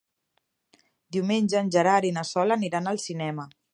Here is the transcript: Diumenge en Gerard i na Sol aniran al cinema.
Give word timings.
Diumenge 1.17 1.59
en 1.59 1.69
Gerard 1.77 2.07
i 2.09 2.13
na 2.17 2.25
Sol 2.31 2.57
aniran 2.57 2.91
al 2.93 3.03
cinema. 3.05 3.47